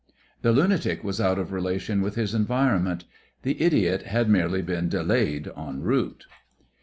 The 0.41 0.51
lunatic 0.51 1.03
was 1.03 1.21
out 1.21 1.37
of 1.37 1.51
relation 1.51 2.01
with 2.01 2.15
his 2.15 2.33
environment; 2.33 3.05
the 3.43 3.61
idiot 3.61 4.01
had 4.01 4.27
merely 4.29 4.63
been 4.63 4.89
delayed 4.89 5.47
en 5.55 5.81
route. 5.81 6.25